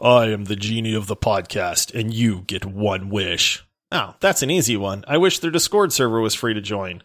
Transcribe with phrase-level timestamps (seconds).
[0.00, 3.64] I am the genie of the podcast, and you get one wish.
[3.90, 5.04] Oh, that's an easy one.
[5.08, 7.02] I wish their Discord server was free to join.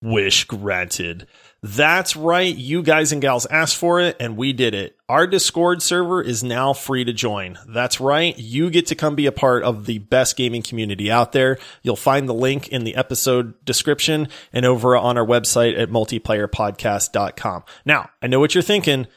[0.00, 1.26] Wish granted.
[1.60, 2.54] That's right.
[2.54, 4.96] You guys and gals asked for it and we did it.
[5.08, 7.58] Our Discord server is now free to join.
[7.66, 8.38] That's right.
[8.38, 11.58] You get to come be a part of the best gaming community out there.
[11.82, 17.64] You'll find the link in the episode description and over on our website at multiplayerpodcast.com.
[17.84, 19.08] Now, I know what you're thinking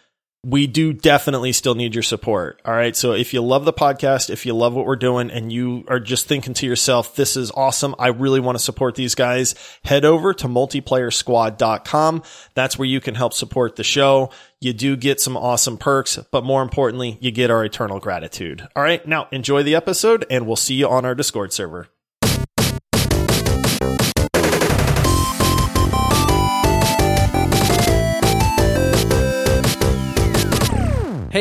[0.43, 2.61] we do definitely still need your support.
[2.65, 2.95] All right.
[2.95, 5.99] So if you love the podcast, if you love what we're doing and you are
[5.99, 7.93] just thinking to yourself, this is awesome.
[7.99, 9.53] I really want to support these guys.
[9.83, 12.23] Head over to multiplayer multiplayersquad.com.
[12.53, 14.31] That's where you can help support the show.
[14.59, 18.67] You do get some awesome perks, but more importantly, you get our eternal gratitude.
[18.75, 19.05] All right.
[19.07, 21.87] Now enjoy the episode and we'll see you on our Discord server.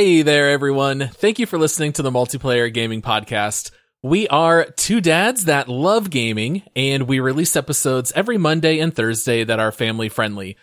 [0.01, 1.11] Hey there, everyone.
[1.13, 3.71] Thank you for listening to the Multiplayer Gaming Podcast.
[4.03, 9.45] We are two dads that love gaming, and we release episodes every Monday and Thursday
[9.45, 10.57] that are family friendly.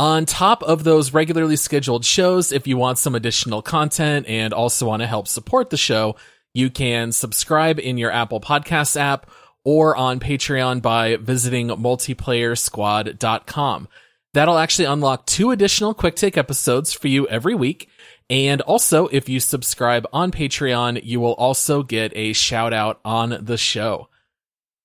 [0.00, 4.88] On top of those regularly scheduled shows, if you want some additional content and also
[4.88, 6.16] want to help support the show,
[6.52, 9.30] you can subscribe in your Apple Podcasts app
[9.62, 13.88] or on Patreon by visiting multiplayersquad.com.
[14.34, 17.88] That'll actually unlock two additional quick take episodes for you every week
[18.32, 23.36] and also, if you subscribe on Patreon, you will also get a shout out on
[23.42, 24.08] the show.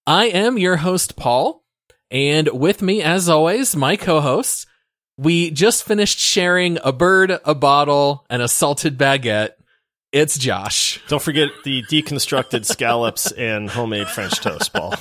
[0.06, 1.64] I am your host, Paul,
[2.12, 4.68] and with me, as always, my co-host.
[5.18, 9.52] We just finished sharing a bird, a bottle, and a salted baguette.
[10.12, 11.00] It's Josh.
[11.08, 14.94] Don't forget the deconstructed scallops and homemade French toast, Paul.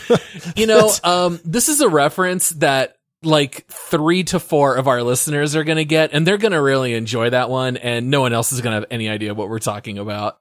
[0.56, 5.56] you know, um, this is a reference that like three to four of our listeners
[5.56, 8.32] are going to get, and they're going to really enjoy that one, and no one
[8.32, 10.38] else is going to have any idea what we're talking about.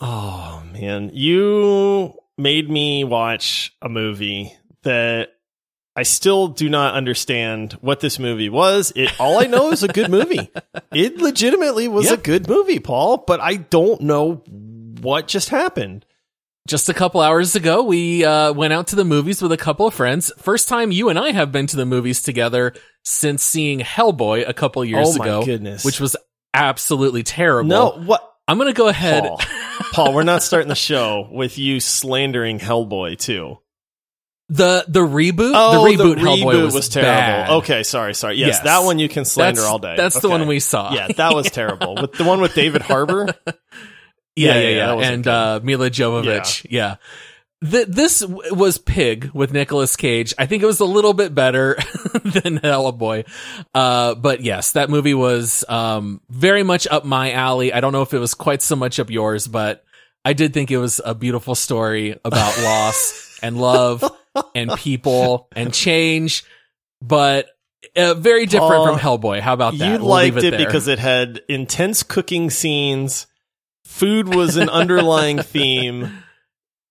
[0.00, 5.30] Oh man, you made me watch a movie that
[5.96, 8.92] I still do not understand what this movie was.
[8.94, 10.48] It all I know is a good movie.
[10.92, 14.44] It legitimately was a good movie, Paul, but I don't know
[15.00, 16.04] what just happened
[16.68, 19.86] just a couple hours ago, we uh, went out to the movies with a couple
[19.86, 20.30] of friends.
[20.38, 24.52] First time you and I have been to the movies together since seeing Hellboy a
[24.52, 25.44] couple years oh ago.
[25.44, 25.84] Goodness.
[25.84, 26.14] Which was
[26.52, 27.68] absolutely terrible.
[27.68, 28.22] No, what?
[28.46, 29.24] I'm going to go ahead.
[29.24, 29.40] Paul.
[29.92, 33.58] Paul, we're not starting the show with you slandering Hellboy too.
[34.50, 37.10] The the reboot, oh, the reboot, the Hellboy was, was terrible.
[37.10, 37.50] Bad.
[37.50, 38.36] Okay, sorry, sorry.
[38.36, 39.94] Yes, yes, that one you can slander that's, all day.
[39.94, 40.22] That's okay.
[40.22, 40.94] the one we saw.
[40.94, 41.96] Yeah, that was terrible.
[42.00, 43.28] With the one with David Harbour.
[44.38, 45.10] Yeah, yeah, yeah, yeah.
[45.10, 46.64] and uh, Milla Jovovich.
[46.70, 46.96] Yeah.
[47.62, 47.70] yeah.
[47.70, 50.32] Th- this was Pig with Nicolas Cage.
[50.38, 51.74] I think it was a little bit better
[52.12, 53.26] than Hellboy.
[53.74, 57.72] Uh, but yes, that movie was, um, very much up my alley.
[57.72, 59.84] I don't know if it was quite so much up yours, but
[60.24, 64.04] I did think it was a beautiful story about loss and love
[64.54, 66.44] and people and change,
[67.02, 67.48] but
[67.96, 69.40] uh, very different uh, from Hellboy.
[69.40, 69.86] How about that?
[69.86, 73.26] You we'll liked it, it because it had intense cooking scenes.
[73.88, 76.22] Food was an underlying theme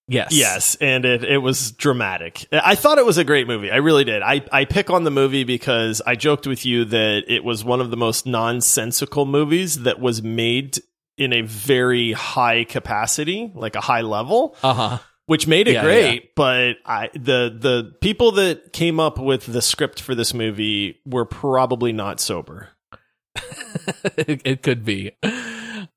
[0.09, 0.29] Yes.
[0.31, 2.47] Yes, and it it was dramatic.
[2.51, 3.69] I thought it was a great movie.
[3.69, 4.21] I really did.
[4.21, 7.81] I I pick on the movie because I joked with you that it was one
[7.81, 10.79] of the most nonsensical movies that was made
[11.17, 14.55] in a very high capacity, like a high level.
[14.63, 14.99] Uh-huh.
[15.25, 16.29] Which made it yeah, great, yeah.
[16.37, 21.25] but I the the people that came up with the script for this movie were
[21.25, 22.69] probably not sober.
[24.15, 25.11] it, it could be.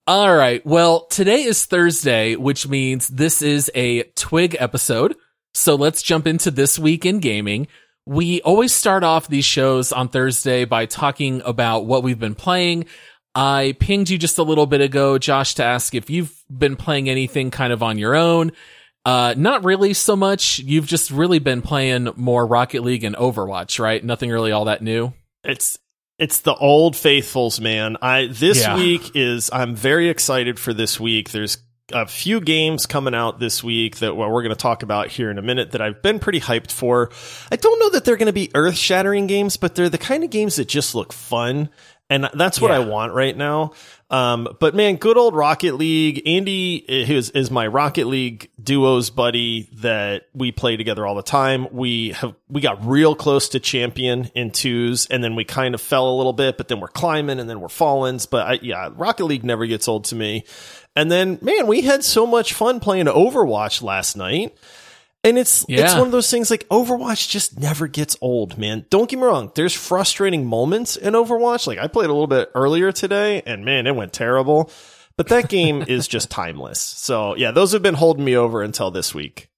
[0.06, 0.64] All right.
[0.66, 5.16] Well, today is Thursday, which means this is a Twig episode.
[5.54, 7.66] So let's jump into this week in gaming.
[8.06, 12.86] We always start off these shows on Thursday by talking about what we've been playing.
[13.34, 17.08] I pinged you just a little bit ago, Josh, to ask if you've been playing
[17.08, 18.52] anything kind of on your own.
[19.04, 20.58] Uh, not really so much.
[20.58, 24.04] You've just really been playing more Rocket League and Overwatch, right?
[24.04, 25.12] Nothing really all that new.
[25.44, 25.78] It's
[26.20, 27.96] it's the old faithfuls, man.
[28.02, 28.76] I this yeah.
[28.76, 31.30] week is I'm very excited for this week.
[31.30, 31.56] There's
[31.92, 35.30] a few games coming out this week that well, we're going to talk about here
[35.30, 37.10] in a minute that I've been pretty hyped for.
[37.50, 40.22] I don't know that they're going to be earth shattering games, but they're the kind
[40.22, 41.70] of games that just look fun.
[42.10, 42.76] And that's what yeah.
[42.76, 43.72] I want right now.
[44.10, 46.22] Um, but man, good old Rocket League.
[46.26, 51.68] Andy is, is my Rocket League duos buddy that we play together all the time.
[51.70, 55.80] We have, we got real close to champion in twos and then we kind of
[55.80, 58.20] fell a little bit, but then we're climbing and then we're falling.
[58.28, 60.44] But I, yeah, Rocket League never gets old to me.
[60.96, 64.56] And then man, we had so much fun playing Overwatch last night.
[65.22, 65.84] And it's yeah.
[65.84, 68.86] it's one of those things like Overwatch just never gets old, man.
[68.88, 69.52] Don't get me wrong.
[69.54, 71.66] There's frustrating moments in Overwatch.
[71.66, 74.70] Like I played a little bit earlier today and man, it went terrible.
[75.16, 76.80] But that game is just timeless.
[76.80, 79.50] So yeah, those have been holding me over until this week.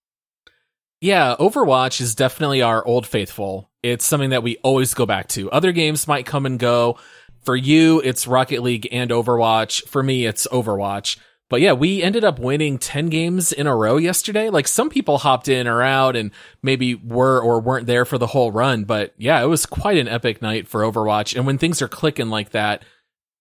[1.00, 3.70] Yeah, Overwatch is definitely our old faithful.
[3.82, 5.50] It's something that we always go back to.
[5.50, 6.98] Other games might come and go.
[7.44, 9.88] For you, it's Rocket League and Overwatch.
[9.88, 11.18] For me, it's Overwatch.
[11.52, 14.48] But yeah, we ended up winning 10 games in a row yesterday.
[14.48, 16.30] Like some people hopped in or out and
[16.62, 18.84] maybe were or weren't there for the whole run.
[18.84, 21.36] But yeah, it was quite an epic night for Overwatch.
[21.36, 22.86] And when things are clicking like that,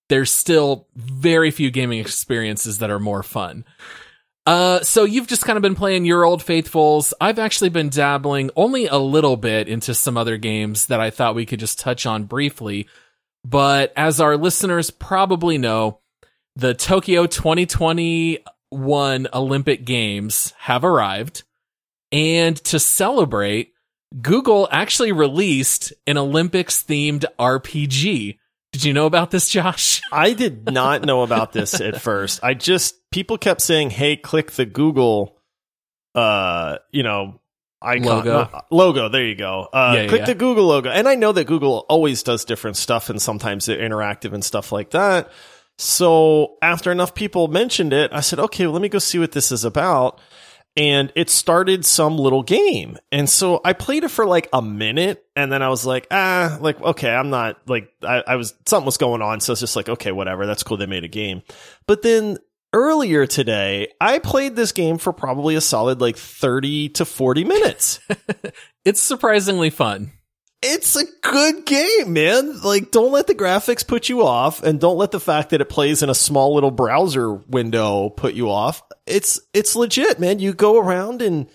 [0.09, 3.63] there's still very few gaming experiences that are more fun.
[4.45, 7.13] Uh, so you've just kind of been playing your old faithfuls.
[7.21, 11.33] I've actually been dabbling only a little bit into some other games that I thought
[11.33, 12.89] we could just touch on briefly.
[13.45, 16.00] But as our listeners probably know,
[16.55, 21.43] the Tokyo 2021 Olympic Games have arrived.
[22.11, 23.73] And to celebrate,
[24.19, 28.37] Google actually released an Olympics themed RPG.
[28.73, 30.01] Did you know about this, Josh?
[30.11, 32.43] I did not know about this at first.
[32.43, 35.37] I just people kept saying, "Hey, click the Google
[36.15, 37.39] uh, you know,
[37.81, 38.61] icon Logo.
[38.69, 39.67] logo, there you go.
[39.71, 40.25] Uh yeah, click yeah.
[40.25, 43.77] the Google logo." And I know that Google always does different stuff and sometimes they're
[43.77, 45.31] interactive and stuff like that.
[45.81, 49.31] So, after enough people mentioned it, I said, "Okay, well, let me go see what
[49.31, 50.19] this is about."
[50.77, 52.97] and it started some little game.
[53.11, 56.57] And so I played it for like a minute and then I was like, ah,
[56.61, 59.41] like, okay, I'm not like, I, I was, something was going on.
[59.41, 60.45] So it's just like, okay, whatever.
[60.45, 60.77] That's cool.
[60.77, 61.41] They made a game.
[61.87, 62.37] But then
[62.71, 67.99] earlier today, I played this game for probably a solid like 30 to 40 minutes.
[68.83, 70.11] It's surprisingly fun.
[70.63, 72.61] It's a good game, man.
[72.61, 75.69] Like, don't let the graphics put you off, and don't let the fact that it
[75.69, 78.83] plays in a small little browser window put you off.
[79.07, 80.39] It's it's legit, man.
[80.39, 81.47] You go around and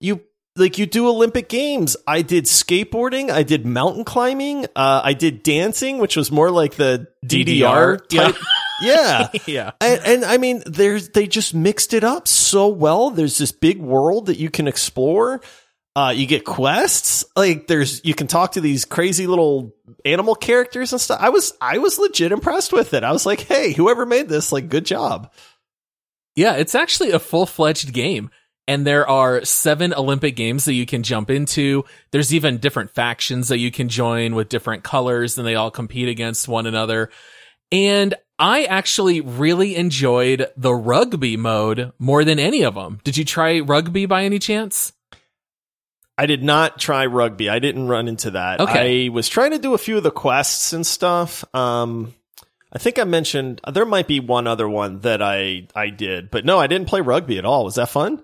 [0.00, 0.22] you
[0.56, 1.96] like you do Olympic games.
[2.06, 6.74] I did skateboarding, I did mountain climbing, uh, I did dancing, which was more like
[6.74, 8.36] the DDR, DDR, type.
[8.80, 9.28] Yeah.
[9.46, 9.70] yeah.
[9.80, 13.10] And, and I mean, there's they just mixed it up so well.
[13.10, 15.40] There's this big world that you can explore.
[15.98, 17.24] Uh, you get quests.
[17.34, 19.74] Like there's you can talk to these crazy little
[20.04, 21.18] animal characters and stuff.
[21.20, 23.02] I was I was legit impressed with it.
[23.02, 25.32] I was like, hey, whoever made this, like, good job.
[26.36, 28.30] Yeah, it's actually a full fledged game.
[28.68, 31.84] And there are seven Olympic games that you can jump into.
[32.12, 36.08] There's even different factions that you can join with different colors and they all compete
[36.08, 37.10] against one another.
[37.72, 43.00] And I actually really enjoyed the rugby mode more than any of them.
[43.02, 44.92] Did you try rugby by any chance?
[46.18, 47.48] I did not try rugby.
[47.48, 48.60] I didn't run into that.
[48.60, 49.06] Okay.
[49.06, 51.44] I was trying to do a few of the quests and stuff.
[51.54, 52.12] Um,
[52.72, 56.44] I think I mentioned there might be one other one that I I did, but
[56.44, 57.64] no, I didn't play rugby at all.
[57.64, 58.22] Was that fun?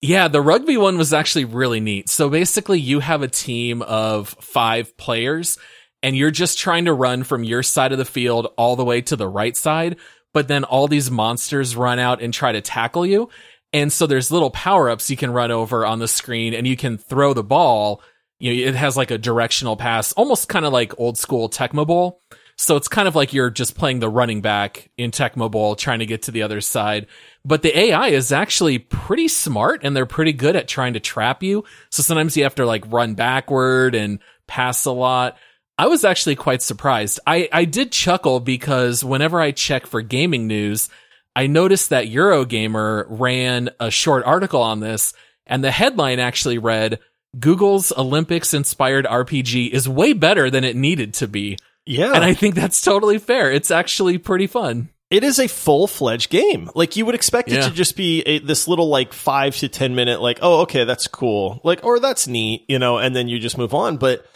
[0.00, 2.08] Yeah, the rugby one was actually really neat.
[2.08, 5.58] So basically, you have a team of five players,
[6.02, 9.00] and you're just trying to run from your side of the field all the way
[9.02, 9.96] to the right side.
[10.32, 13.30] But then all these monsters run out and try to tackle you.
[13.76, 16.78] And so there's little power ups you can run over on the screen, and you
[16.78, 18.00] can throw the ball.
[18.38, 21.86] You know, it has like a directional pass, almost kind of like old school Tecmo
[21.86, 22.22] Bowl.
[22.56, 25.98] So it's kind of like you're just playing the running back in Tecmo Bowl, trying
[25.98, 27.06] to get to the other side.
[27.44, 31.42] But the AI is actually pretty smart and they're pretty good at trying to trap
[31.42, 31.64] you.
[31.90, 35.36] So sometimes you have to like run backward and pass a lot.
[35.76, 37.20] I was actually quite surprised.
[37.26, 40.88] I, I did chuckle because whenever I check for gaming news,
[41.36, 45.12] I noticed that Eurogamer ran a short article on this
[45.46, 46.98] and the headline actually read,
[47.38, 51.58] Google's Olympics inspired RPG is way better than it needed to be.
[51.84, 52.14] Yeah.
[52.14, 53.52] And I think that's totally fair.
[53.52, 54.88] It's actually pretty fun.
[55.10, 56.70] it is a full fledged game.
[56.74, 59.94] Like you would expect it to just be a, this little like five to 10
[59.94, 61.60] minute, like, oh, okay, that's cool.
[61.62, 63.98] Like, or that's neat, you know, and then you just move on.
[63.98, 64.26] But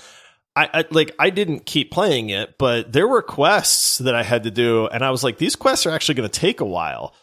[0.57, 4.42] I, I like, I didn't keep playing it, but there were quests that I had
[4.45, 4.87] to do.
[4.88, 7.14] And I was like, these quests are actually going to take a while.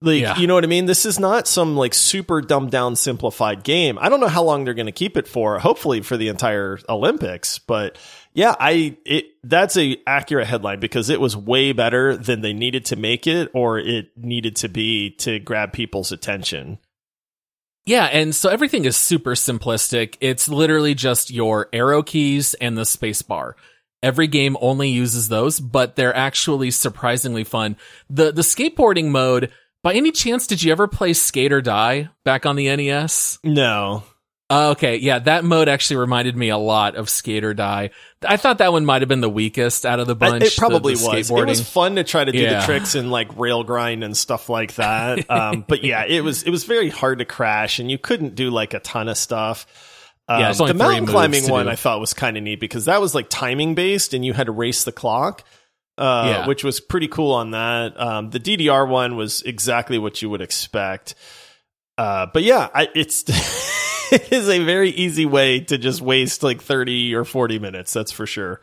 [0.00, 0.38] Like, Yeah.
[0.38, 0.86] you know what I mean?
[0.86, 3.98] This is not some like super dumbed down, simplified game.
[4.00, 5.58] I don't know how long they're going to keep it for.
[5.58, 7.98] Hopefully for the entire Olympics, but
[8.32, 12.84] yeah, I it that's a accurate headline because it was way better than they needed
[12.86, 16.78] to make it or it needed to be to grab people's attention.
[17.88, 20.18] Yeah, and so everything is super simplistic.
[20.20, 23.56] It's literally just your arrow keys and the space bar.
[24.02, 27.78] Every game only uses those, but they're actually surprisingly fun.
[28.10, 29.52] The the skateboarding mode,
[29.82, 33.38] by any chance did you ever play Skate or Die back on the NES?
[33.42, 34.02] No.
[34.50, 37.90] Uh, okay, yeah, that mode actually reminded me a lot of Skate or Die.
[38.26, 40.42] I thought that one might have been the weakest out of the bunch.
[40.42, 41.30] it probably the, the was.
[41.30, 42.60] It was fun to try to do Yeah.
[42.60, 45.30] the tricks and like rail grind and stuff like that.
[45.30, 48.48] Um, but yeah, it was it was very hard to crash and you couldn't do
[48.50, 49.66] like a ton of stuff.
[50.28, 51.72] Um, Yeah, only the mountain climbing one do.
[51.72, 54.46] I thought was kind of neat because that was like timing based and you had
[54.46, 55.42] to race the clock.
[55.98, 56.46] uh, Yeah.
[56.46, 58.00] which was pretty cool on that.
[58.00, 61.14] Um, the DDR one was exactly what you would expect.
[61.98, 63.24] Uh, but yeah, I, it's
[64.12, 67.92] it is a very easy way to just waste like thirty or forty minutes.
[67.92, 68.60] That's for sure.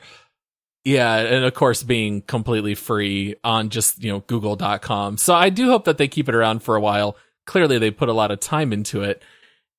[0.86, 5.18] Yeah, and of course being completely free on just, you know, google.com.
[5.18, 7.18] So I do hope that they keep it around for a while.
[7.48, 9.24] Clearly they put a lot of time into it.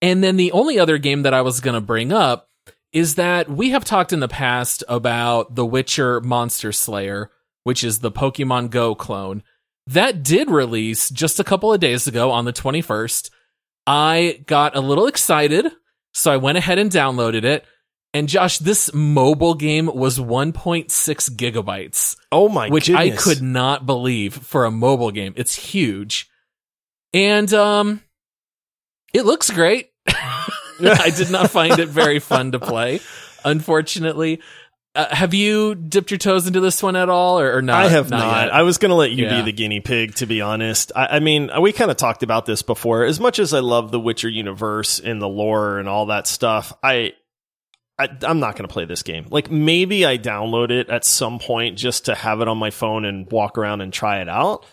[0.03, 2.49] And then the only other game that I was going to bring up
[2.93, 7.31] is that we have talked in the past about The Witcher Monster Slayer,
[7.63, 9.45] which is the Pokemon Go clone.
[9.87, 13.31] That did release just a couple of days ago on the 21st.
[13.87, 15.71] I got a little excited,
[16.13, 17.65] so I went ahead and downloaded it.
[18.15, 20.87] And Josh, this mobile game was 1.6
[21.37, 23.21] gigabytes, Oh my which goodness.
[23.21, 25.35] I could not believe for a mobile game.
[25.37, 26.29] It's huge.
[27.13, 28.03] And um
[29.13, 29.91] it looks great.
[30.09, 33.01] I did not find it very fun to play,
[33.45, 34.41] unfortunately.
[34.97, 37.85] Uh, have you dipped your toes into this one at all or, or not?
[37.85, 38.47] I have not.
[38.47, 38.55] yet?
[38.55, 39.37] I was going to let you Yeah.
[39.37, 40.91] be the guinea pig, to be honest.
[40.97, 43.05] I, I mean, we kind of talked about this before.
[43.05, 46.73] As much as I love the Witcher universe and the lore and all that stuff,
[46.83, 47.13] I,
[47.99, 49.27] I I'm not going to play this game.
[49.31, 53.05] Like maybe I download it at some point just to have it on my phone
[53.05, 54.65] and walk around and try it out.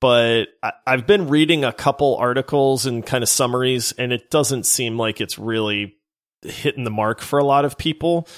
[0.00, 4.66] But I, I've been reading a couple articles and kind of summaries, and it doesn't
[4.66, 5.96] seem like it's really
[6.42, 8.28] hitting the mark for a lot of people.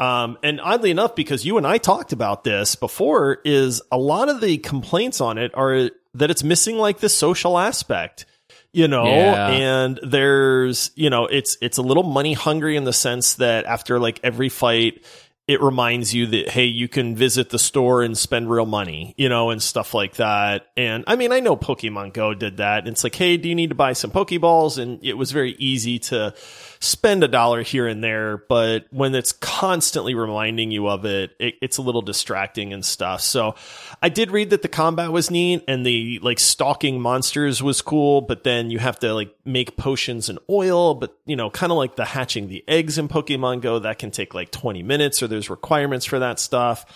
[0.00, 4.28] Um, and oddly enough, because you and I talked about this before, is a lot
[4.30, 8.24] of the complaints on it are that it's missing like the social aspect,
[8.72, 9.48] you know, Yeah.
[9.48, 14.00] and there's, you know, it's, it's a little money hungry in the sense that after
[14.00, 15.04] like every fight,
[15.46, 19.28] it reminds you that, hey, you can visit the store and spend real money, you
[19.28, 20.68] know, and stuff like that.
[20.76, 22.80] And I mean, I know Pokemon Go did that.
[22.80, 24.78] and It's like, hey, do you need to buy some Pokeballs?
[24.78, 26.34] And it was very easy to
[26.80, 28.38] spend a dollar here and there.
[28.48, 33.20] But when it's constantly reminding you of it, it it's a little distracting and stuff.
[33.20, 33.54] So
[34.02, 38.22] I did read that the combat was neat and the like stalking monsters was cool,
[38.22, 41.78] but then you have to like make potions and oil, but you know, kind of
[41.78, 45.28] like the hatching the eggs in Pokemon Go, that can take like 20 minutes or
[45.28, 46.86] there's requirements for that stuff.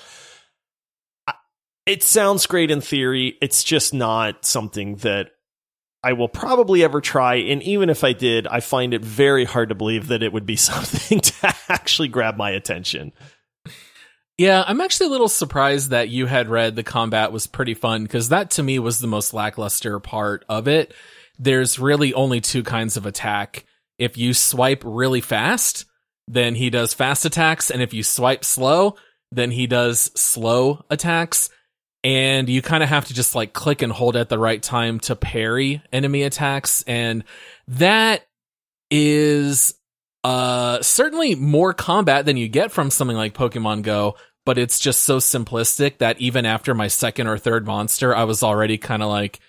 [1.86, 3.36] It sounds great in theory.
[3.42, 5.32] It's just not something that
[6.04, 7.36] I will probably ever try.
[7.36, 10.46] And even if I did, I find it very hard to believe that it would
[10.46, 13.12] be something to actually grab my attention.
[14.36, 18.02] Yeah, I'm actually a little surprised that you had read the combat was pretty fun
[18.02, 20.92] because that to me was the most lackluster part of it.
[21.38, 23.64] There's really only two kinds of attack.
[23.96, 25.84] If you swipe really fast,
[26.26, 27.70] then he does fast attacks.
[27.70, 28.96] And if you swipe slow,
[29.30, 31.48] then he does slow attacks.
[32.04, 35.00] And you kind of have to just like click and hold at the right time
[35.00, 36.82] to parry enemy attacks.
[36.86, 37.24] And
[37.66, 38.26] that
[38.90, 39.74] is
[40.22, 45.02] uh certainly more combat than you get from something like Pokemon Go, but it's just
[45.02, 49.08] so simplistic that even after my second or third monster, I was already kind of
[49.08, 49.40] like,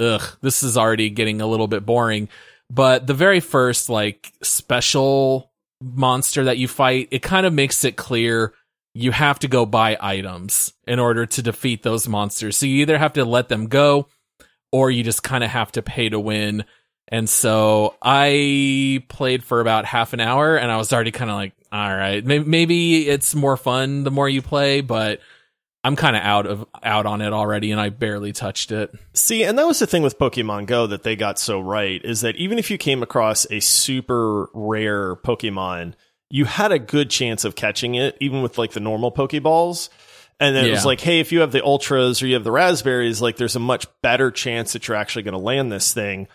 [0.00, 2.30] ugh, this is already getting a little bit boring.
[2.70, 5.52] But the very first like special
[5.82, 8.54] monster that you fight, it kind of makes it clear
[9.00, 12.56] you have to go buy items in order to defeat those monsters.
[12.56, 14.08] So you either have to let them go
[14.72, 16.64] or you just kind of have to pay to win.
[17.08, 21.36] And so I played for about half an hour and I was already kind of
[21.36, 25.20] like, all right, maybe, it's more fun the more you play, but
[25.82, 28.92] I'm kind of out of out on it already and I barely touched it.
[29.14, 32.20] See, and that was the thing with Pokemon Go that they got so right is
[32.20, 35.94] that even if you came across a super rare Pokemon,
[36.30, 39.88] you had a good chance of catching it, even with like the normal Pokeballs.
[40.38, 42.50] And then it was like, hey, if you have the ultras or you have the
[42.50, 46.28] raspberries, like there's a much better chance that you're actually going to land this thing.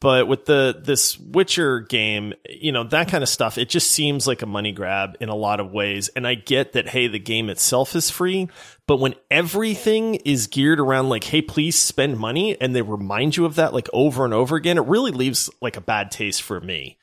[0.00, 4.26] But with the this Witcher game, you know, that kind of stuff, it just seems
[4.26, 6.08] like a money grab in a lot of ways.
[6.16, 8.48] And I get that hey, the game itself is free,
[8.86, 13.44] but when everything is geared around like, hey, please spend money and they remind you
[13.44, 16.62] of that like over and over again, it really leaves like a bad taste for
[16.62, 16.96] me.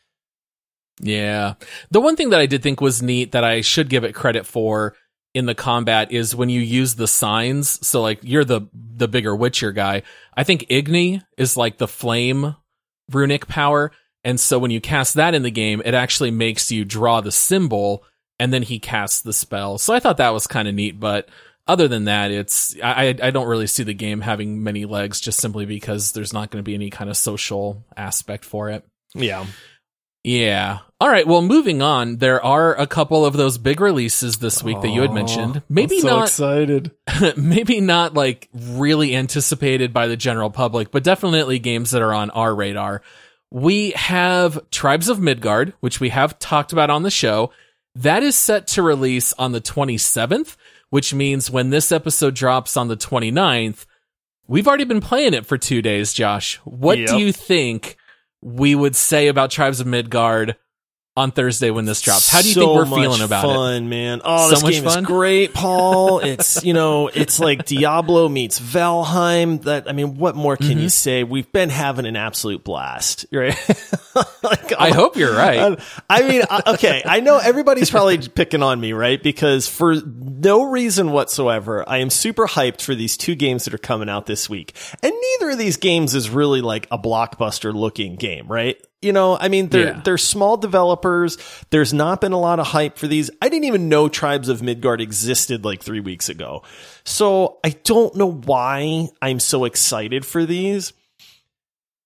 [1.00, 1.56] Yeah.
[1.92, 4.46] The one thing that I did think was neat that I should give it credit
[4.46, 4.96] for
[5.34, 7.86] in the combat is when you use the signs.
[7.88, 10.04] So like you're the the bigger Witcher guy.
[10.36, 12.56] I think Igni is like the flame
[13.12, 13.92] runic power.
[14.24, 17.32] And so when you cast that in the game, it actually makes you draw the
[17.32, 18.04] symbol
[18.40, 19.78] and then he casts the spell.
[19.78, 21.30] So I thought that was kind of neat, but
[21.68, 25.40] other than that, it's I I don't really see the game having many legs just
[25.40, 28.86] simply because there's not going to be any kind of social aspect for it.
[29.14, 29.46] Yeah.
[30.28, 30.80] Yeah.
[31.00, 31.26] All right.
[31.26, 35.02] Well, moving on, there are a couple of those big releases this week that you
[35.02, 35.62] had mentioned.
[35.70, 36.92] Maybe not so excited.
[37.38, 42.30] maybe not like really anticipated by the general public, but definitely games that are on
[42.32, 43.04] our radar.
[43.52, 47.52] We have Tribes of Midgard, which we have talked about on the show.
[47.96, 50.58] That is set to release on the 27th,
[50.90, 53.86] which means when this episode drops on the 29th,
[54.46, 56.58] we've already been playing it for two days, Josh.
[56.66, 57.08] What Yep.
[57.12, 57.96] do you think
[58.42, 60.56] we would say about Tribes of Midgard
[61.18, 62.30] on Thursday when this drops?
[62.30, 63.48] How do you so think we're feeling about it?
[63.48, 64.22] fun, man.
[64.24, 65.00] Oh, So this much game fun?
[65.00, 66.20] is great, Paul.
[66.24, 69.64] it's you know, it's like Diablo meets Valheim.
[69.64, 70.80] That I mean, what more can Mm-hmm.
[70.80, 71.24] you say?
[71.24, 73.58] We've been having an absolute blast, right?
[74.44, 75.78] like, I hope you're right.
[76.10, 79.22] I mean, okay, I know everybody's probably picking on me, right?
[79.22, 83.78] Because for no reason whatsoever, I am super hyped for these two games that are
[83.80, 84.76] coming out this week.
[85.02, 88.78] And neither of these games is really like a blockbuster looking game, right?
[89.02, 90.02] You know, I mean, they're Yeah.
[90.04, 91.38] they're small developers.
[91.70, 93.30] There's not been a lot of hype for these.
[93.42, 96.64] I didn't even know Tribes of Midgard existed like three weeks ago.
[97.04, 100.94] So I don't know why I'm so excited for these.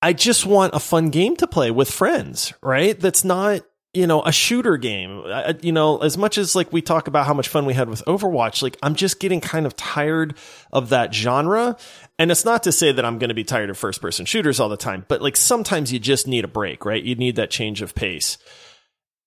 [0.02, 3.00] I just want a fun game to play with friends, right?
[3.00, 3.62] That's not,
[3.94, 5.24] you know, a shooter game.
[5.26, 7.90] I, you know, as much as like we talk about how much fun we had
[7.90, 10.36] with Overwatch, like I'm just getting kind of tired
[10.72, 11.76] of that genre.
[12.18, 14.60] And it's not to say that I'm going to be tired of first person shooters
[14.60, 17.04] all the time, but like sometimes you just need a break, right?
[17.04, 18.38] You need that change of pace.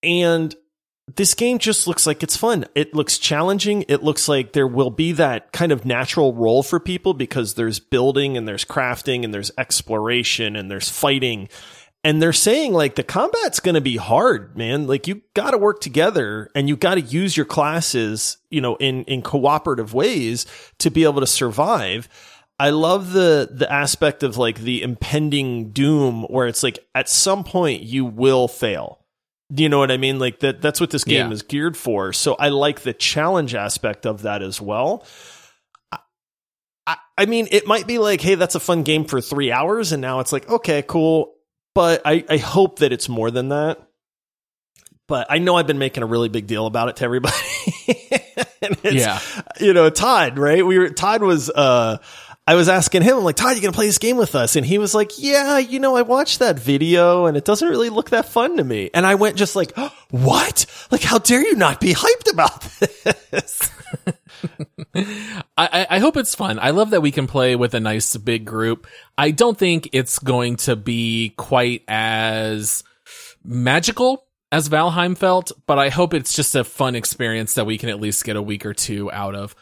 [0.02, 0.54] And
[1.16, 2.64] this game just looks like it's fun.
[2.74, 3.84] It looks challenging.
[3.88, 7.78] It looks like there will be that kind of natural role for people because there's
[7.78, 11.50] building and there's crafting and there's exploration and there's fighting.
[12.04, 14.86] And they're saying like the combat's going to be hard, man.
[14.86, 18.76] Like you got to work together and you got to use your classes, you know,
[18.76, 20.44] in in cooperative ways
[20.80, 22.08] to be able to survive.
[22.60, 27.42] I love the the aspect of like the impending doom where it's like at some
[27.42, 29.00] point you will fail.
[29.52, 30.18] Do you know what I mean?
[30.18, 31.32] Like that that's what this game Yeah.
[31.32, 32.12] is geared for.
[32.12, 35.06] So I like the challenge aspect of that as well.
[37.16, 40.02] I mean, it might be like, hey, that's a fun game for three hours, and
[40.02, 41.33] now it's like, okay, cool.
[41.74, 43.80] But I, I hope that it's more than that.
[45.06, 47.34] But I know I've been making a really big deal about it to everybody.
[48.62, 49.20] and it's, Yeah.
[49.60, 50.64] you know, Todd, right?
[50.64, 51.98] We were Todd was uh
[52.46, 54.54] I was asking him, I'm like, Todd, you gonna play this game with us?
[54.54, 57.88] And he was like, Yeah, you know, I watched that video and it doesn't really
[57.88, 58.90] look that fun to me.
[58.92, 59.72] And I went just like,
[60.10, 60.66] What?
[60.90, 62.60] Like, how dare you not be hyped about
[63.30, 63.70] this?
[64.94, 66.58] I, I I hope it's fun.
[66.58, 68.86] I love that we can play with a nice big group.
[69.16, 72.84] I don't think it's going to be quite as
[73.42, 77.88] magical as Valheim felt, but I hope it's just a fun experience that we can
[77.88, 79.56] at least get a week or two out of.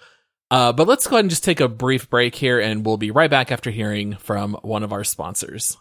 [0.53, 3.11] Uh, but let's go ahead and just take a brief break here, and we'll be
[3.11, 5.79] right back after hearing from one of our sponsors.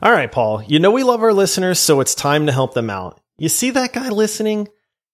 [0.00, 2.88] All right, Paul, you know we love our listeners, so it's time to help them
[2.88, 3.20] out.
[3.36, 4.68] You see that guy listening?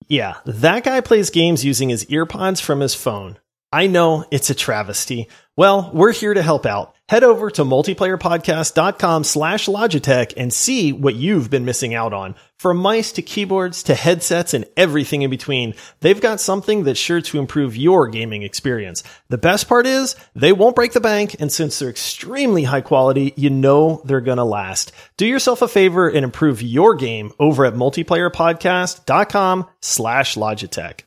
[0.06, 3.40] Yeah, that guy plays games using his earpods from his phone.
[3.72, 5.28] I know it's a travesty.
[5.56, 6.93] Well, we're here to help out.
[7.10, 12.34] Head over to multiplayerpodcast.com slash Logitech and see what you've been missing out on.
[12.58, 17.20] From mice to keyboards to headsets and everything in between, they've got something that's sure
[17.20, 19.02] to improve your gaming experience.
[19.28, 23.34] The best part is they won't break the bank, and since they're extremely high quality,
[23.36, 24.90] you know they're gonna last.
[25.18, 31.00] Do yourself a favor and improve your game over at multiplayerpodcast.com slash Logitech.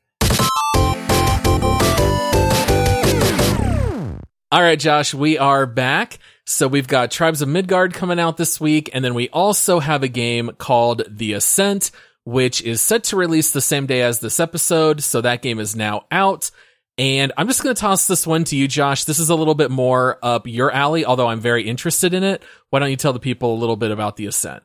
[4.49, 6.19] All right, Josh, we are back.
[6.45, 10.03] So we've got Tribes of Midgard coming out this week, and then we also have
[10.03, 11.91] a game called The Ascent,
[12.23, 15.03] which is set to release the same day as this episode.
[15.03, 16.49] So that game is now out.
[16.97, 19.03] And I'm just going to toss this one to you, Josh.
[19.03, 22.41] This is a little bit more up your alley, although I'm very interested in it.
[22.69, 24.63] Why don't you tell the people a little bit about The Ascent?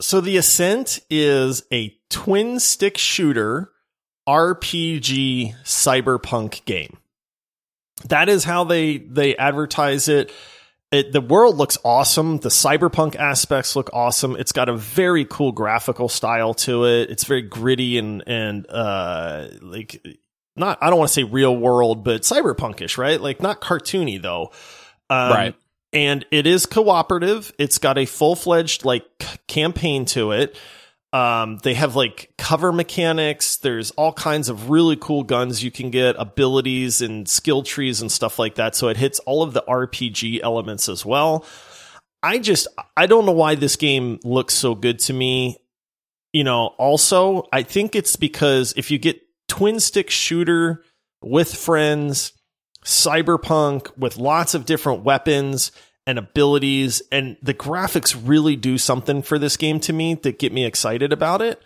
[0.00, 3.72] So the Ascent is a twin stick shooter
[4.26, 6.96] RPG cyberpunk game.
[8.04, 10.32] That is how they they advertise it.
[10.92, 12.38] It, the world looks awesome.
[12.38, 14.36] The cyberpunk aspects look awesome.
[14.36, 17.10] It's got a very cool graphical style to it.
[17.10, 20.00] It's very gritty and and uh like
[20.54, 23.20] not I don't want to say real world, but cyberpunkish, right?
[23.20, 24.52] Like not cartoony though.
[25.10, 25.54] Um, Right.
[25.92, 27.52] And it is cooperative.
[27.58, 29.04] It's got a full fledged like
[29.48, 30.56] campaign to it.
[31.16, 33.56] Um, they have like cover mechanics.
[33.56, 38.12] There's all kinds of really cool guns you can get, abilities and skill trees and
[38.12, 38.74] stuff like that.
[38.74, 41.46] So it hits all of the RPG elements as well.
[42.22, 45.56] I just, I don't know why this game looks so good to me.
[46.34, 50.84] You know, also, I think it's because if you get twin stick shooter
[51.22, 52.32] with friends,
[52.84, 55.72] cyberpunk with lots of different weapons
[56.06, 60.52] and abilities and the graphics really do something for this game to me that get
[60.52, 61.60] me excited about it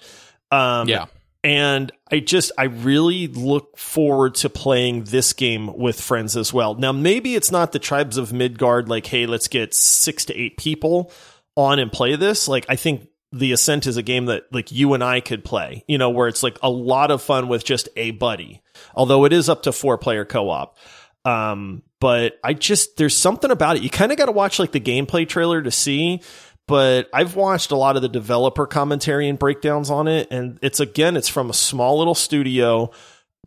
[0.51, 1.07] um Yeah.
[1.45, 6.75] and i just i really look forward to playing this game with friends as well
[6.75, 10.57] now maybe it's not the tribes of midgard like hey let's get six to eight
[10.57, 11.13] people
[11.57, 14.93] on and play this like i think the Ascent is a game that like you
[14.93, 17.89] and I could play, you know, where it's like a lot of fun with just
[17.95, 18.61] a buddy.
[18.93, 20.77] Although it is up to four player co-op.
[21.25, 23.83] Um, but I just there's something about it.
[23.83, 26.23] You kind of got to watch like the gameplay trailer to see.
[26.67, 30.79] But I've watched a lot of the developer commentary and breakdowns on it, and it's
[30.79, 32.93] again, it's from a small little studio.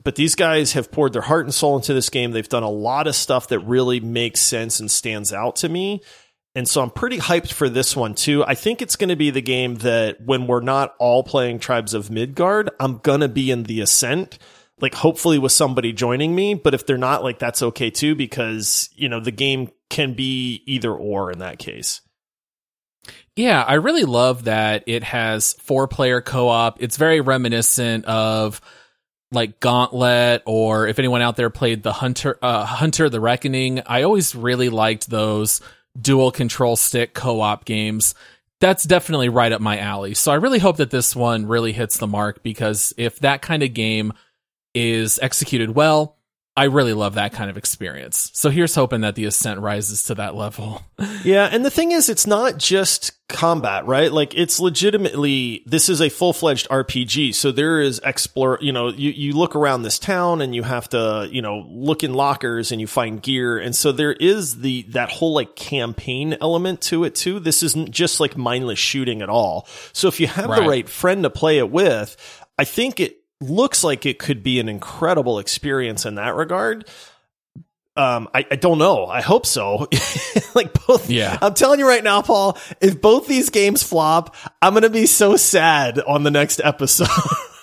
[0.03, 2.31] But these guys have poured their heart and soul into this game.
[2.31, 6.01] They've done a lot of stuff that really makes sense and stands out to me.
[6.55, 8.43] And so I'm pretty hyped for this one too.
[8.45, 11.93] I think it's going to be the game that when we're not all playing Tribes
[11.93, 14.37] of Midgard, I'm going to be in the Ascent,
[14.79, 16.53] like hopefully with somebody joining me.
[16.53, 20.63] But if they're not, like that's okay too, because, you know, the game can be
[20.65, 22.01] either or in that case.
[23.35, 26.81] Yeah, I really love that it has four player co op.
[26.81, 28.61] It's very reminiscent of
[29.31, 33.81] like Gauntlet or if anyone out there played the Hunter, uh, Hunter the Reckoning.
[33.85, 35.61] I always really liked those
[35.99, 38.15] dual control stick co-op games.
[38.59, 40.13] That's definitely right up my alley.
[40.13, 43.63] So I really hope that this one really hits the mark because if that kind
[43.63, 44.13] of game
[44.73, 46.17] is executed well,
[46.55, 48.29] I really love that kind of experience.
[48.35, 50.83] So here's hoping that the Ascent rises to that level.
[51.23, 54.11] yeah, and the thing is, it's not just combat, right?
[54.11, 57.33] Like it's legitimately this is a full fledged RPG.
[57.33, 58.59] So there is explore.
[58.61, 62.03] You know, you you look around this town and you have to you know look
[62.03, 66.37] in lockers and you find gear, and so there is the that whole like campaign
[66.39, 67.39] element to it too.
[67.39, 69.67] This isn't just like mindless shooting at all.
[69.91, 70.61] So if you have right.
[70.61, 72.15] the right friend to play it with,
[72.59, 76.87] I think it looks like it could be an incredible experience in that regard.
[77.95, 79.05] Um, I, I don't know.
[79.05, 79.87] I hope so.
[80.55, 81.09] like both.
[81.09, 81.37] Yeah.
[81.41, 85.05] I'm telling you right now, Paul, if both these games flop, I'm going to be
[85.05, 87.07] so sad on the next episode.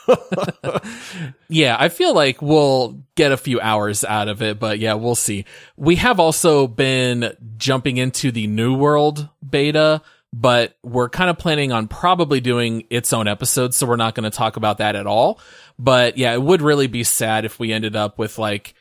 [1.49, 5.15] yeah, I feel like we'll get a few hours out of it, but yeah, we'll
[5.15, 5.45] see.
[5.77, 11.73] We have also been jumping into the New World beta, but we're kind of planning
[11.73, 15.07] on probably doing its own episode, so we're not going to talk about that at
[15.07, 15.41] all.
[15.79, 18.75] But yeah, it would really be sad if we ended up with like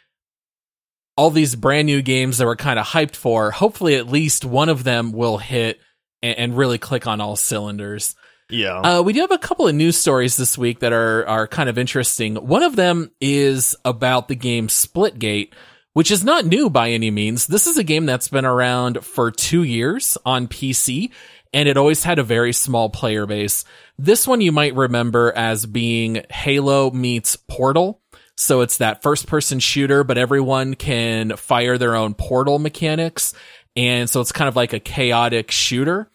[1.18, 3.52] all these brand new games that we're kind of hyped for.
[3.52, 5.80] Hopefully, at least one of them will hit
[6.22, 8.16] and, and really click on all cylinders.
[8.50, 8.80] Yeah.
[8.80, 11.70] Uh, we do have a couple of news stories this week that are are kind
[11.70, 12.36] of interesting.
[12.36, 15.54] One of them is about the game Splitgate,
[15.94, 17.48] which is not new by any means.
[17.48, 21.12] This is a game that's been around for two years on PC
[21.54, 23.66] and it always had a very small player base.
[23.98, 28.02] This one you might remember as being Halo meets Portal.
[28.38, 33.34] So it's that first person shooter, but everyone can fire their own portal mechanics.
[33.76, 36.10] And so it's kind of like a chaotic shooter.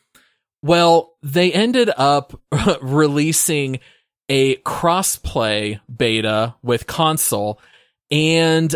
[0.62, 2.40] Well, they ended up
[2.81, 3.81] releasing
[4.31, 7.61] a crossplay beta with console
[8.11, 8.75] and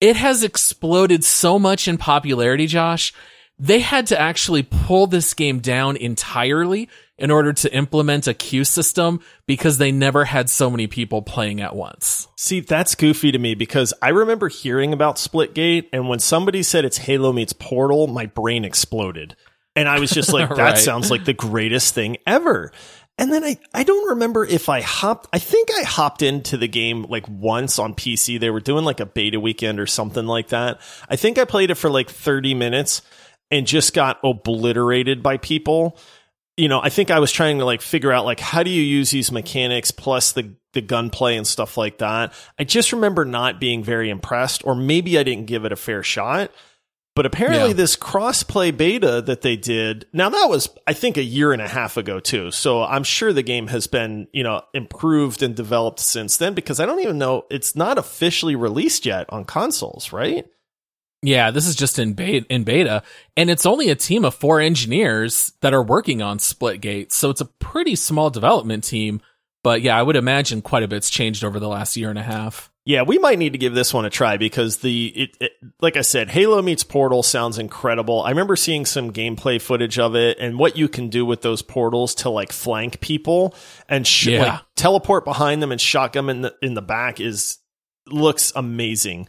[0.00, 3.12] it has exploded so much in popularity, Josh,
[3.60, 8.64] they had to actually pull this game down entirely in order to implement a queue
[8.64, 12.26] system because they never had so many people playing at once.
[12.36, 16.86] See, that's goofy to me because I remember hearing about Splitgate, and when somebody said
[16.86, 19.36] it's Halo meets Portal, my brain exploded.
[19.76, 20.78] And I was just like, that right.
[20.78, 22.72] sounds like the greatest thing ever.
[23.18, 26.68] And then I, I don't remember if I hopped, I think I hopped into the
[26.68, 28.40] game like once on PC.
[28.40, 30.80] They were doing like a beta weekend or something like that.
[31.10, 33.02] I think I played it for like 30 minutes
[33.50, 35.98] and just got obliterated by people.
[36.56, 38.82] You know, I think I was trying to like figure out like how do you
[38.82, 42.32] use these mechanics plus the the gunplay and stuff like that.
[42.58, 46.02] I just remember not being very impressed, or maybe I didn't give it a fair
[46.02, 46.50] shot.
[47.16, 47.74] But apparently, yeah.
[47.74, 51.68] this crossplay beta that they did now that was I think a year and a
[51.68, 52.50] half ago too.
[52.52, 56.78] So I'm sure the game has been you know improved and developed since then because
[56.78, 60.46] I don't even know it's not officially released yet on consoles, right?
[61.22, 63.02] Yeah, this is just in beta, in beta,
[63.36, 67.42] and it's only a team of four engineers that are working on Splitgate, so it's
[67.42, 69.20] a pretty small development team.
[69.62, 72.22] But yeah, I would imagine quite a bit's changed over the last year and a
[72.22, 72.70] half.
[72.86, 75.52] Yeah, we might need to give this one a try because the it, it,
[75.82, 78.22] like I said, Halo meets Portal sounds incredible.
[78.22, 81.60] I remember seeing some gameplay footage of it and what you can do with those
[81.60, 83.54] portals to like flank people
[83.86, 84.42] and sh- yeah.
[84.42, 87.58] like teleport behind them and shotgun in the in the back is
[88.06, 89.28] looks amazing.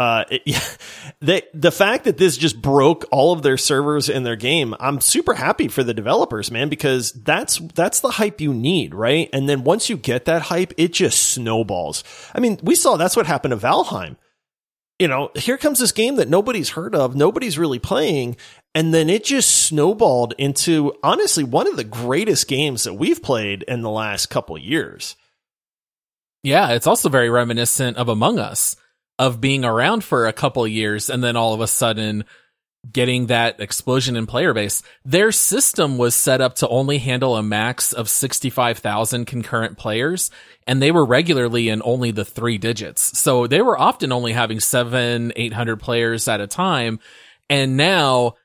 [0.00, 0.78] Uh, it,
[1.20, 4.98] they, the fact that this just broke all of their servers in their game, I'm
[4.98, 9.28] super happy for the developers, man, because that's, that's the hype you need, right?
[9.34, 12.02] And then once you get that hype, it just snowballs.
[12.34, 14.16] I mean, we saw that's what happened to Valheim.
[14.98, 18.38] You know, here comes this game that nobody's heard of, nobody's really playing,
[18.74, 23.64] and then it just snowballed into honestly one of the greatest games that we've played
[23.64, 25.14] in the last couple years.
[26.42, 28.76] Yeah, it's also very reminiscent of Among Us
[29.20, 32.24] of being around for a couple years and then all of a sudden
[32.90, 34.82] getting that explosion in player base.
[35.04, 40.30] Their system was set up to only handle a max of 65,000 concurrent players,
[40.66, 43.18] and they were regularly in only the three digits.
[43.18, 46.98] So they were often only having seven, 800 players at a time.
[47.50, 48.36] And now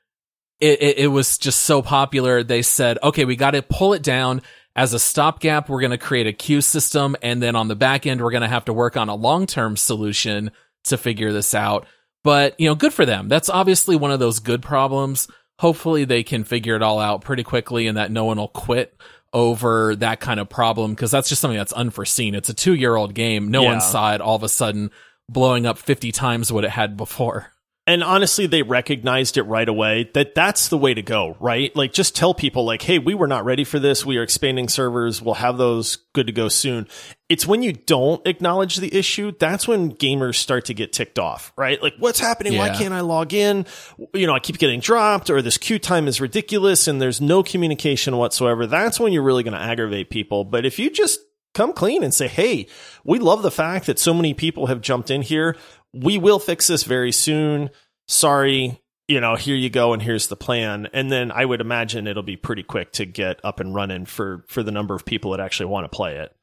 [0.60, 2.42] it, it, it was just so popular.
[2.42, 4.42] They said, okay, we got to pull it down.
[4.74, 7.16] As a stopgap, we're going to create a queue system.
[7.22, 9.78] And then on the back end, we're going to have to work on a long-term
[9.78, 10.50] solution
[10.86, 11.86] to figure this out.
[12.24, 13.28] But, you know, good for them.
[13.28, 15.28] That's obviously one of those good problems.
[15.58, 18.94] Hopefully they can figure it all out pretty quickly and that no one will quit
[19.32, 22.34] over that kind of problem because that's just something that's unforeseen.
[22.34, 23.50] It's a two year old game.
[23.50, 23.70] No Yeah.
[23.72, 24.90] one saw it all of a sudden
[25.28, 27.52] blowing up 50 times what it had before.
[27.86, 31.74] And honestly they recognized it right away that that's the way to go right?
[31.76, 34.04] Like just tell people like hey we were not ready for this.
[34.04, 35.22] We are expanding servers.
[35.22, 36.88] We'll have those good to go soon.
[37.28, 41.52] It's when you don't acknowledge the issue that's when gamers start to get ticked off
[41.56, 41.82] right?
[41.82, 42.56] Like what's happening?
[42.58, 43.66] Why can't i log in?
[44.14, 47.42] You know i keep getting dropped or this queue time is ridiculous and there's no
[47.42, 48.66] communication whatsoever.
[48.66, 50.44] That's when you're really going to aggravate people.
[50.44, 51.20] But if you just
[51.56, 52.68] come clean and say, Hey,
[53.02, 55.56] we love the fact that so many people have jumped in here.
[55.94, 57.70] We will fix this very soon.
[58.08, 58.80] Sorry.
[59.08, 59.92] You know, here you go.
[59.92, 60.88] And here's the plan.
[60.92, 64.44] And then I would imagine it'll be pretty quick to get up and running for,
[64.48, 66.36] for the number of people that actually want to play it.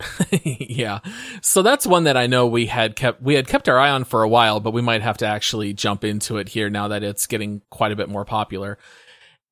[0.42, 1.00] yeah.
[1.42, 4.04] So that's one that I know we had kept we had kept our eye on
[4.04, 7.02] for a while, but we might have to actually jump into it here now that
[7.02, 8.78] it's getting quite a bit more popular.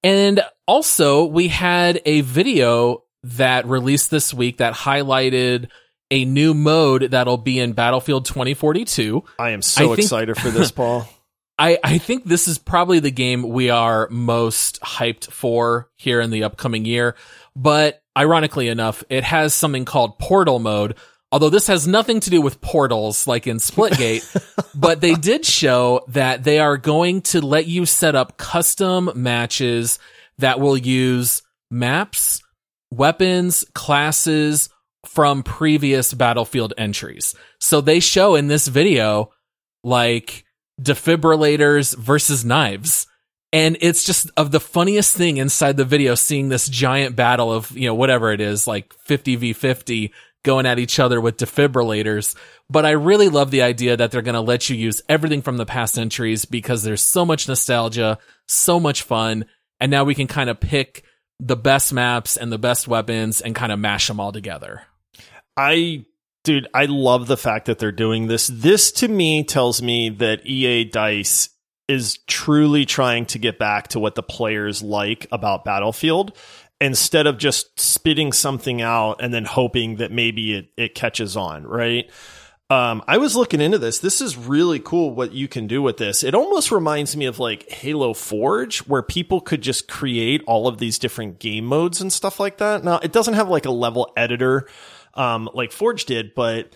[0.02, 5.68] And also, we had a video that released this week that highlighted
[6.10, 9.24] a new mode that'll be in Battlefield 2042.
[9.38, 11.08] I am so I think- excited for this, Paul.
[11.58, 16.30] I, I think this is probably the game we are most hyped for here in
[16.30, 17.16] the upcoming year.
[17.54, 20.96] But ironically enough, it has something called portal mode.
[21.32, 24.22] Although this has nothing to do with portals like in Splitgate,
[24.74, 29.98] but they did show that they are going to let you set up custom matches
[30.38, 32.42] that will use maps,
[32.90, 34.68] weapons, classes
[35.06, 37.34] from previous battlefield entries.
[37.60, 39.30] So they show in this video,
[39.82, 40.44] like,
[40.80, 43.06] defibrillators versus knives.
[43.52, 47.70] And it's just of the funniest thing inside the video, seeing this giant battle of,
[47.70, 52.36] you know, whatever it is, like 50 v 50 going at each other with defibrillators.
[52.68, 55.56] But I really love the idea that they're going to let you use everything from
[55.56, 59.46] the past entries because there's so much nostalgia, so much fun.
[59.80, 61.04] And now we can kind of pick
[61.40, 64.82] the best maps and the best weapons and kind of mash them all together.
[65.56, 66.04] I,
[66.44, 68.48] dude, I love the fact that they're doing this.
[68.48, 71.50] This to me tells me that EA Dice
[71.88, 76.36] is truly trying to get back to what the players like about Battlefield
[76.80, 81.64] instead of just spitting something out and then hoping that maybe it, it catches on,
[81.64, 82.10] right?
[82.68, 84.00] Um, I was looking into this.
[84.00, 86.24] This is really cool what you can do with this.
[86.24, 90.78] It almost reminds me of like Halo Forge, where people could just create all of
[90.78, 92.82] these different game modes and stuff like that.
[92.82, 94.66] Now, it doesn't have like a level editor,
[95.16, 96.72] um, like Forge did, but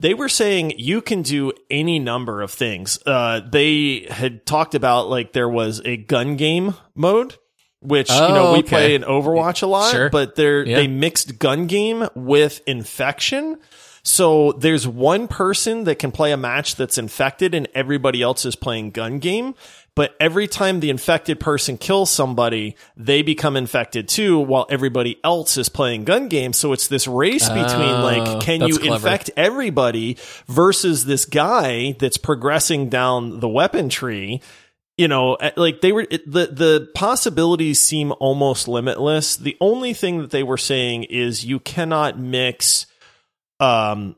[0.00, 2.98] they were saying you can do any number of things.
[3.06, 7.36] Uh, they had talked about like there was a gun game mode,
[7.80, 8.68] which you know Oh, we okay.
[8.68, 10.10] play in Overwatch a lot, Sure.
[10.10, 10.76] but they're Yeah.
[10.76, 13.58] they mixed gun game with infection.
[14.04, 18.56] So there's one person that can play a match that's infected and everybody else is
[18.56, 19.54] playing gun game.
[19.94, 25.56] But every time the infected person kills somebody, they become infected too while everybody else
[25.56, 26.52] is playing gun game.
[26.52, 28.94] So it's this race between Oh, like, can you clever.
[28.96, 30.16] infect everybody
[30.48, 34.40] versus this guy that's progressing down the weapon tree?
[34.98, 39.36] you know, eh, like they were it, the the possibilities seem almost limitless.
[39.36, 42.86] The only thing that they were saying is you cannot mix
[43.62, 44.16] um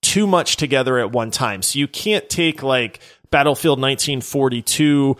[0.00, 1.62] too much together at one time.
[1.62, 5.16] So you can't take like Battlefield 1942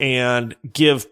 [0.00, 1.06] and give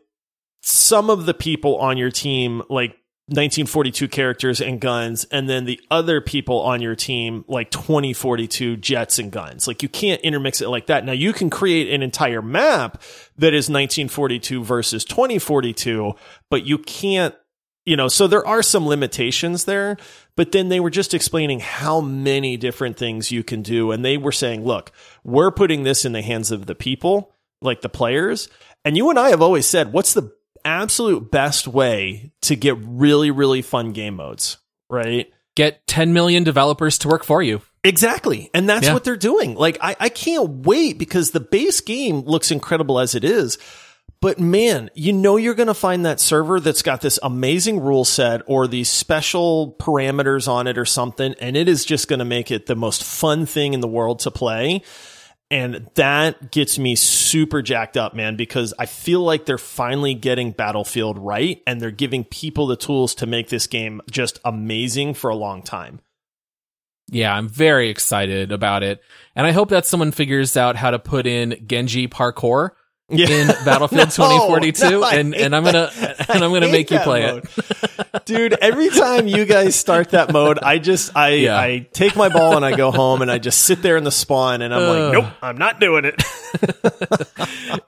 [0.63, 2.91] some of the people on your team like
[3.29, 9.21] 1942 characters and guns and then the other people on your team like 2042 jets
[9.21, 12.43] and guns like you can't intermix it like that now you can create an entire
[12.43, 13.01] map
[13.37, 16.13] that is 1942 versus 2042
[16.51, 17.37] but you can't
[17.87, 19.97] you know so there are some limitations there
[20.37, 24.17] but then they were just explaining how many different things you can do and they
[24.17, 24.93] were saying look
[25.25, 28.49] we're putting this in the hands of the people like the players
[28.85, 30.33] and you and I have always said what's the
[30.65, 36.97] absolute best way to get really really fun game modes right Get 10 million developers
[36.99, 37.61] to work for you.
[37.83, 38.51] Exactly.
[38.55, 38.95] And that's Yeah.
[38.95, 39.57] what they're doing.
[39.57, 43.59] Like, I, I can't wait because the base game looks incredible as it is.
[44.21, 48.05] But man, you know you're going to find that server that's got this amazing rule
[48.05, 52.25] set or these special parameters on it or something, and it is just going to
[52.27, 54.83] make it the most fun thing in the world to play.
[55.51, 60.53] And that gets me super jacked up, man, because I feel like they're finally getting
[60.53, 65.31] Battlefield right and they're giving people the tools to make this game just amazing for
[65.31, 66.01] a long time.
[67.09, 69.03] Yeah, I'm very excited about it.
[69.35, 72.71] And I hope that someone figures out how to put in Genji parkour
[73.11, 73.29] yeah.
[73.29, 76.91] in Battlefield no, 2042 no, and and I'm going to and I'm going to make
[76.91, 77.45] you play mode.
[77.45, 78.25] it.
[78.25, 81.59] Dude, every time you guys start that mode, I just I yeah.
[81.59, 84.11] I take my ball and I go home and I just sit there in the
[84.11, 86.23] spawn and I'm uh, like, "Nope, I'm not doing it."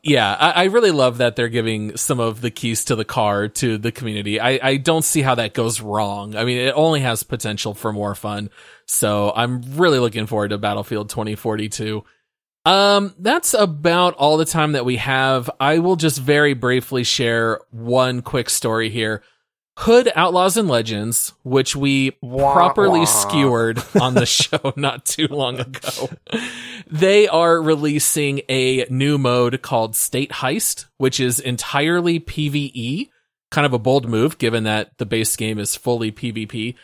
[0.03, 3.49] yeah, I, I, really love that they're giving some of the keys to the car
[3.49, 4.39] to the community.
[4.39, 6.37] I, I don't see how that goes wrong.
[6.37, 8.51] I mean, it only has potential for more fun.
[8.87, 12.05] So I'm really looking forward to Battlefield 2042.
[12.64, 15.51] Um, that's about all the time that we have.
[15.59, 19.22] I will just very briefly share one quick story here.
[19.79, 23.07] Hood Outlaws and Legends, which we wah, properly wah.
[23.07, 26.11] skewered on the show not too long ago.
[26.87, 33.09] they are releasing a new mode called State Heist, which is entirely PvE.
[33.51, 36.75] Kind of a bold move given that the base game is fully PvP.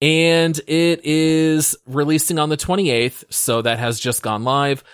[0.00, 4.84] And it is releasing on the 28th, so that has just gone live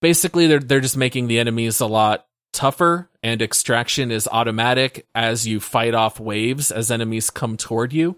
[0.00, 5.46] basically they're they're just making the enemies a lot tougher and extraction is automatic as
[5.46, 8.16] you fight off waves as enemies come toward you.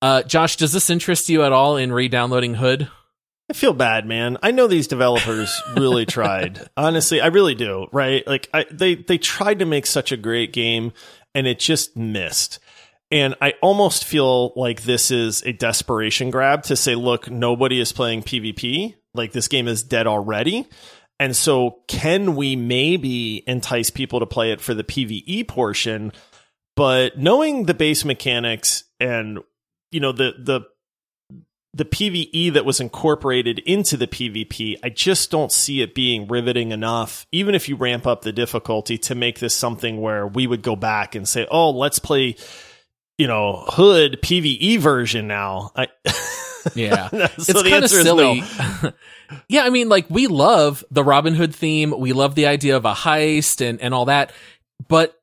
[0.00, 2.88] Uh, Josh, does this interest you at all in re-downloading Hood?
[3.48, 4.38] I feel bad, man.
[4.42, 6.68] I know these developers really tried.
[6.76, 7.86] Honestly, I really do.
[7.92, 8.26] Right?
[8.26, 10.92] Like I, they they tried to make such a great game,
[11.34, 12.58] and it just missed.
[13.10, 17.92] And I almost feel like this is a desperation grab to say, look, nobody is
[17.92, 18.94] playing PvP.
[19.12, 20.66] Like this game is dead already.
[21.22, 26.10] And so, can we maybe entice people to play it for the PVE portion?
[26.74, 29.38] But knowing the base mechanics and
[29.92, 30.62] you know the the
[31.74, 36.72] the PVE that was incorporated into the PvP, I just don't see it being riveting
[36.72, 40.62] enough, even if you ramp up the difficulty to make this something where we would
[40.62, 42.34] go back and say, oh, let's play,
[43.16, 45.70] you know, Hood PVE version now.
[45.76, 45.86] I
[46.74, 47.08] Yeah.
[47.08, 48.40] so it's kind of silly.
[48.40, 48.92] No.
[49.48, 51.94] yeah, I mean, like we love the Robin Hood theme.
[51.98, 54.32] We love the idea of a heist and, and all that.
[54.88, 55.20] But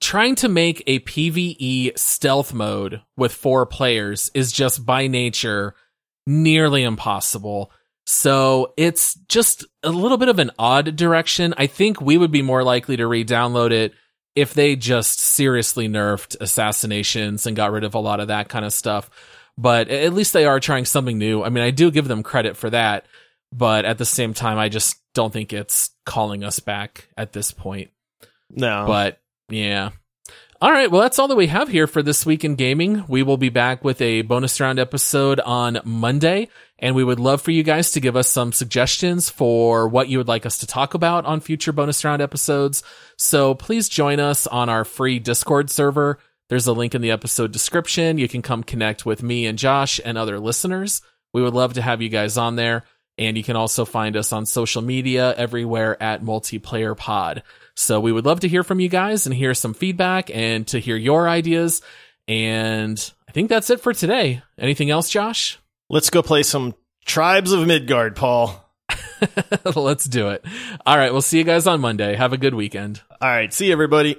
[0.00, 5.74] trying to make a PvE stealth mode with four players is just by nature
[6.26, 7.70] nearly impossible.
[8.04, 11.54] So it's just a little bit of an odd direction.
[11.56, 13.94] I think we would be more likely to re-download it
[14.34, 18.64] if they just seriously nerfed assassinations and got rid of a lot of that kind
[18.64, 19.10] of stuff
[19.58, 21.42] but at least they are trying something new.
[21.42, 23.06] I mean, I do give them credit for that,
[23.52, 27.52] but at the same time, I just don't think it's calling us back at this
[27.52, 27.90] point.
[28.50, 28.84] No.
[28.86, 29.90] But yeah.
[30.62, 33.04] All right, well, that's all that we have here for this week in gaming.
[33.08, 37.42] We will be back with a bonus round episode on Monday, and we would love
[37.42, 40.66] for you guys to give us some suggestions for what you would like us to
[40.68, 42.84] talk about on future bonus round episodes.
[43.16, 46.20] So please join us on our free Discord server.
[46.52, 48.18] There's a link in the episode description.
[48.18, 51.00] You can come connect with me and Josh and other listeners.
[51.32, 52.84] We would love to have you guys on there.
[53.16, 57.42] And you can also find us on social media everywhere at Multiplayer Pod.
[57.74, 60.78] So we would love to hear from you guys and hear some feedback and to
[60.78, 61.80] hear your ideas.
[62.28, 64.42] And I think that's it for today.
[64.58, 65.58] Anything else, Josh?
[65.88, 66.74] Let's go play some
[67.06, 68.62] Tribes of Midgard, Paul.
[69.74, 70.44] Let's do it.
[70.84, 71.12] All right.
[71.12, 72.14] We'll see you guys on Monday.
[72.14, 73.00] Have a good weekend.
[73.22, 73.50] All right.
[73.54, 74.18] See you, everybody.